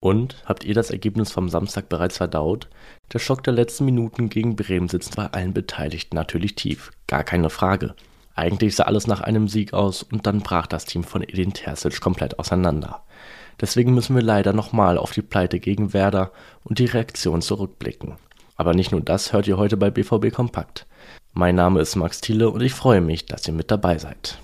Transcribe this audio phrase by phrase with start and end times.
[0.00, 2.68] Und habt ihr das Ergebnis vom Samstag bereits verdaut?
[3.12, 7.50] Der Schock der letzten Minuten gegen Bremen sitzt bei allen Beteiligten natürlich tief, gar keine
[7.50, 7.94] Frage.
[8.34, 12.00] Eigentlich sah alles nach einem Sieg aus und dann brach das Team von Edin Terzic
[12.00, 13.02] komplett auseinander.
[13.60, 16.32] Deswegen müssen wir leider nochmal auf die Pleite gegen Werder
[16.64, 18.14] und die Reaktion zurückblicken.
[18.56, 20.86] Aber nicht nur das hört ihr heute bei BVB Kompakt.
[21.34, 24.38] Mein Name ist Max Thiele und ich freue mich, dass ihr mit dabei seid.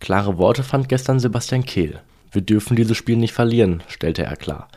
[0.00, 2.00] Klare Worte fand gestern Sebastian Kehl.
[2.30, 4.68] Wir dürfen dieses Spiel nicht verlieren, stellte er klar.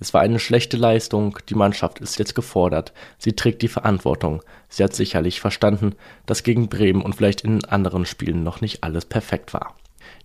[0.00, 4.42] Es war eine schlechte Leistung, die Mannschaft ist jetzt gefordert, sie trägt die Verantwortung.
[4.68, 5.94] Sie hat sicherlich verstanden,
[6.26, 9.76] dass gegen Bremen und vielleicht in anderen Spielen noch nicht alles perfekt war.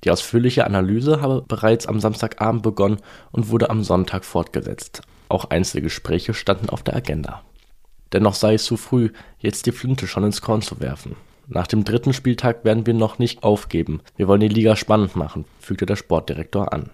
[0.04, 2.98] Die ausführliche Analyse habe bereits am Samstagabend begonnen
[3.32, 5.02] und wurde am Sonntag fortgesetzt.
[5.30, 7.44] Auch Einzelgespräche standen auf der Agenda.
[8.13, 11.16] Dennoch sei es zu früh, jetzt die Flinte schon ins Korn zu werfen.
[11.49, 14.01] Nach dem dritten Spieltag werden wir noch nicht aufgeben.
[14.17, 16.89] Wir wollen die Liga spannend machen, fügte der Sportdirektor an.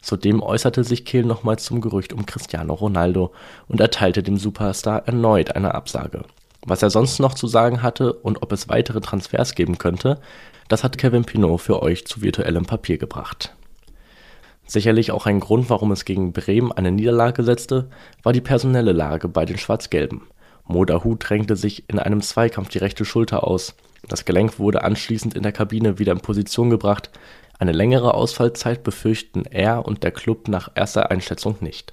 [0.00, 3.32] Zudem äußerte sich Kehl nochmals zum Gerücht um Cristiano Ronaldo
[3.66, 6.22] und erteilte dem Superstar erneut eine Absage.
[6.64, 10.20] Was er sonst noch zu sagen hatte und ob es weitere Transfers geben könnte,
[10.68, 13.54] das hat Kevin Pinot für euch zu virtuellem Papier gebracht.
[14.66, 17.88] Sicherlich auch ein Grund, warum es gegen Bremen eine Niederlage setzte,
[18.22, 20.22] war die personelle Lage bei den Schwarz-Gelben.
[20.66, 23.74] Modahu drängte sich in einem Zweikampf die rechte Schulter aus.
[24.08, 27.10] Das Gelenk wurde anschließend in der Kabine wieder in Position gebracht.
[27.58, 31.92] Eine längere Ausfallzeit befürchten er und der Klub nach erster Einschätzung nicht.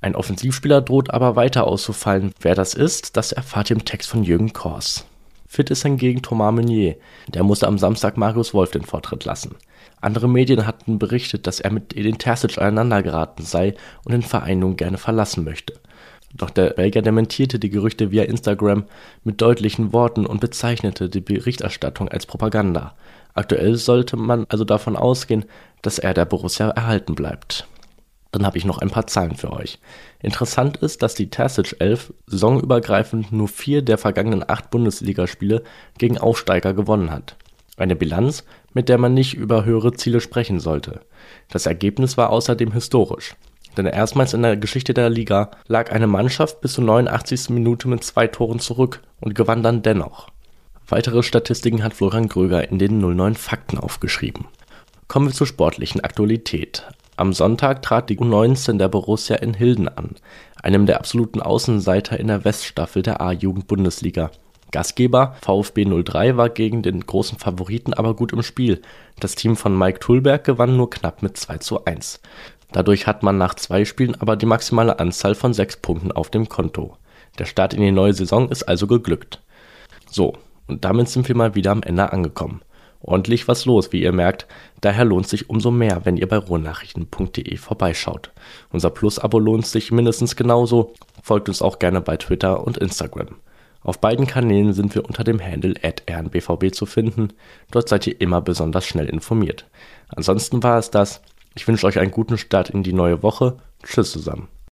[0.00, 2.32] Ein Offensivspieler droht aber weiter auszufallen.
[2.40, 5.06] Wer das ist, das erfahrt ihr im Text von Jürgen Kors.
[5.46, 6.96] Fit ist hingegen Thomas Meunier.
[7.28, 9.54] Der musste am Samstag Marius Wolf den Vortritt lassen.
[10.00, 14.76] Andere Medien hatten berichtet, dass er mit Edin Terzic aneinandergeraten sei und den Verein nun
[14.76, 15.74] gerne verlassen möchte.
[16.36, 18.84] Doch der Belgier dementierte die Gerüchte via Instagram
[19.24, 22.94] mit deutlichen Worten und bezeichnete die Berichterstattung als Propaganda.
[23.34, 25.44] Aktuell sollte man also davon ausgehen,
[25.82, 27.66] dass er der Borussia erhalten bleibt.
[28.32, 29.78] Dann habe ich noch ein paar Zahlen für euch.
[30.20, 35.62] Interessant ist, dass die Terzic 11 saisonübergreifend nur vier der vergangenen acht Bundesligaspiele
[35.96, 37.36] gegen Aufsteiger gewonnen hat.
[37.78, 38.44] Eine Bilanz,
[38.74, 41.00] mit der man nicht über höhere Ziele sprechen sollte.
[41.48, 43.36] Das Ergebnis war außerdem historisch.
[43.76, 47.50] Denn erstmals in der Geschichte der Liga lag eine Mannschaft bis zur 89.
[47.50, 50.28] Minute mit zwei Toren zurück und gewann dann dennoch.
[50.88, 54.46] Weitere Statistiken hat Florian Gröger in den 09 Fakten aufgeschrieben.
[55.08, 56.84] Kommen wir zur sportlichen Aktualität.
[57.16, 60.16] Am Sonntag trat die U19 der Borussia in Hilden an,
[60.62, 64.30] einem der absoluten Außenseiter in der Weststaffel der A-Jugend-Bundesliga.
[64.72, 68.82] Gastgeber VfB 03 war gegen den großen Favoriten aber gut im Spiel.
[69.20, 72.20] Das Team von Mike Tulberg gewann nur knapp mit 2 zu 1.
[72.76, 76.46] Dadurch hat man nach zwei Spielen aber die maximale Anzahl von sechs Punkten auf dem
[76.46, 76.98] Konto.
[77.38, 79.40] Der Start in die neue Saison ist also geglückt.
[80.10, 80.34] So,
[80.66, 82.60] und damit sind wir mal wieder am Ende angekommen.
[83.00, 84.46] Ordentlich was los, wie ihr merkt,
[84.82, 88.30] daher lohnt sich umso mehr, wenn ihr bei ruhrnachrichten.de vorbeischaut.
[88.70, 90.92] Unser Plus-Abo lohnt sich mindestens genauso,
[91.22, 93.36] folgt uns auch gerne bei Twitter und Instagram.
[93.80, 97.28] Auf beiden Kanälen sind wir unter dem Handle rnbvb zu finden,
[97.70, 99.64] dort seid ihr immer besonders schnell informiert.
[100.08, 101.22] Ansonsten war es das,
[101.56, 103.56] ich wünsche euch einen guten Start in die neue Woche.
[103.82, 104.48] Tschüss zusammen.